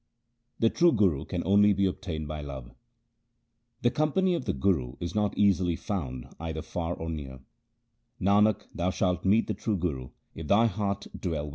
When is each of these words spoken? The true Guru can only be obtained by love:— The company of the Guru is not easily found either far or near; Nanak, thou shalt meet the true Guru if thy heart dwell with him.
The 0.57 0.71
true 0.71 0.91
Guru 0.91 1.25
can 1.25 1.43
only 1.45 1.73
be 1.73 1.85
obtained 1.85 2.27
by 2.27 2.41
love:— 2.41 2.71
The 3.83 3.91
company 3.91 4.33
of 4.33 4.45
the 4.45 4.53
Guru 4.53 4.95
is 4.99 5.13
not 5.13 5.37
easily 5.37 5.75
found 5.75 6.25
either 6.39 6.63
far 6.63 6.95
or 6.95 7.07
near; 7.07 7.41
Nanak, 8.19 8.63
thou 8.73 8.89
shalt 8.89 9.25
meet 9.25 9.45
the 9.45 9.53
true 9.53 9.77
Guru 9.77 10.09
if 10.33 10.47
thy 10.47 10.65
heart 10.65 11.05
dwell 11.19 11.43
with 11.43 11.49
him. 11.49 11.49